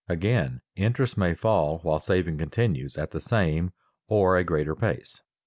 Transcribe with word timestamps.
Again, 0.09 0.61
interest 0.75 1.15
may 1.15 1.35
fall 1.35 1.77
while 1.83 1.99
saving 1.99 2.39
continues 2.39 2.97
at 2.97 3.11
the 3.11 3.21
same 3.21 3.71
or 4.07 4.35
a 4.35 4.43
greater 4.43 4.73
pace. 4.75 5.21